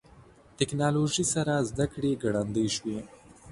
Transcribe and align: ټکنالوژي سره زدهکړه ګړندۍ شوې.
ټکنالوژي 0.57 1.25
سره 1.33 1.53
زدهکړه 1.69 2.11
ګړندۍ 2.23 2.67
شوې. 2.75 2.99